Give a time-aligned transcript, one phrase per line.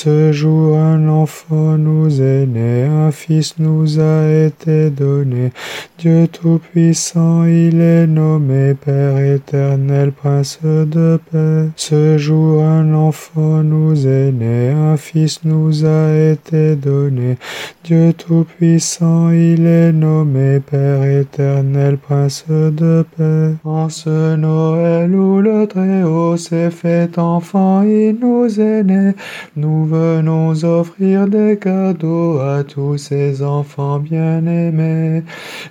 [0.00, 5.50] Ce jour un enfant nous est né, un fils nous a été donné.
[5.98, 11.70] Dieu Tout-Puissant, il est nommé Père éternel, Prince de paix.
[11.74, 17.36] Ce jour un enfant nous est né, un fils nous a été donné.
[17.82, 23.56] Dieu Tout-Puissant, il est nommé Père éternel, Prince de paix.
[23.64, 29.14] En ce Noël où le Très-Haut s'est fait enfant, il nous est né.
[29.56, 35.22] Nous venons offrir des cadeaux à tous ces enfants bien-aimés.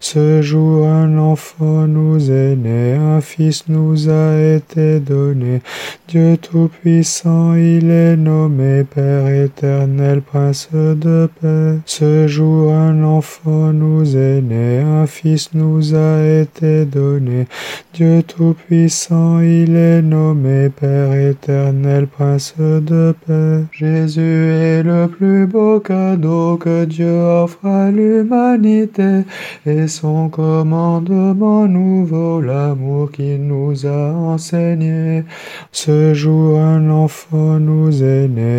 [0.00, 5.62] Ce jour un enfant nous est né, un fils nous a été donné.
[6.08, 11.78] Dieu Tout-Puissant, il est nommé Père éternel, Prince de paix.
[11.86, 17.46] Ce jour un enfant nous est né, un fils nous a été donné.
[17.94, 23.64] Dieu Tout-Puissant, il est nommé Père éternel, Prince de paix.
[24.00, 29.24] Jésus est le plus beau cadeau que Dieu offre à l'humanité
[29.66, 35.24] et son commandement nouveau, l'amour qu'il nous a enseigné.
[35.70, 38.49] Ce jour un enfant nous est né,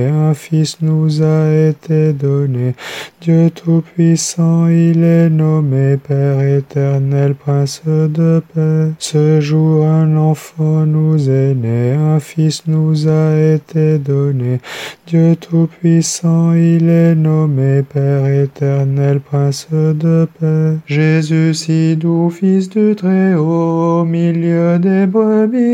[0.42, 1.40] fils nous a
[1.70, 2.74] été donné.
[3.22, 8.92] Dieu Tout-Puissant, il est nommé Père éternel, Prince de paix.
[8.98, 14.60] Ce jour un enfant nous est né, un fils nous a été donné.
[15.06, 20.78] Dieu Tout-Puissant, il est nommé Père éternel, Prince de paix.
[20.88, 25.71] Jésus, si doux, Fils du Très-Haut, au milieu des brebis.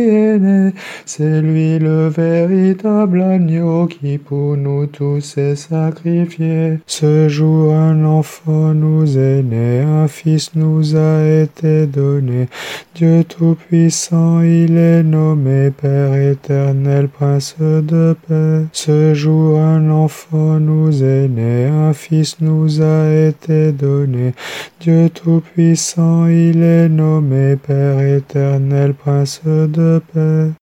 [1.06, 6.80] C'est lui le véritable agneau qui pour nous tous est sacrifié.
[6.86, 12.48] Ce jour un enfant nous est né, un fils nous a été donné.
[12.96, 18.66] Dieu Tout-Puissant, il est nommé Père éternel, Prince de paix.
[18.72, 24.34] Ce jour un enfant nous est né, un fils nous a été donné.
[24.80, 30.57] Dieu Tout-Puissant, il est nommé Père éternel, Prince de paix.